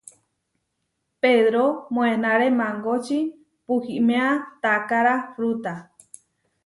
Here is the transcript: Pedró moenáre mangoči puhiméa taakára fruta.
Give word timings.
Pedró 1.21 1.63
moenáre 1.95 2.47
mangoči 2.59 3.19
puhiméa 3.65 4.31
taakára 4.61 5.15
fruta. 5.33 5.73